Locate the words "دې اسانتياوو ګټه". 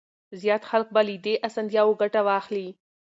1.25-2.19